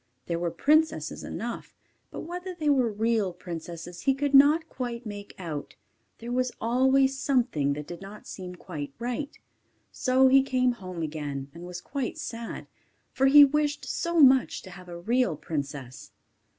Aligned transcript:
There 0.25 0.39
were 0.39 0.49
princesses 0.49 1.23
enough, 1.23 1.75
but 2.09 2.21
whether 2.21 2.55
they 2.55 2.71
were 2.71 2.91
real 2.91 3.31
princesses 3.33 4.01
he 4.01 4.15
could 4.15 4.33
not 4.33 4.67
quite 4.67 5.05
make 5.05 5.35
out: 5.37 5.75
there 6.17 6.31
was 6.31 6.51
always 6.59 7.15
something 7.19 7.73
that 7.73 7.85
did 7.85 8.01
not 8.01 8.25
seem 8.25 8.55
quite 8.55 8.93
right. 8.97 9.37
So 9.91 10.27
he 10.27 10.41
came 10.41 10.71
home 10.71 11.03
again, 11.03 11.51
and 11.53 11.67
was 11.67 11.81
quite 11.81 12.17
sad: 12.17 12.65
for 13.11 13.27
he 13.27 13.45
wished 13.45 13.85
so 13.85 14.19
much 14.19 14.63
to 14.63 14.71
have 14.71 14.89
a 14.89 14.97
real 14.99 15.35
princess. 15.35 16.09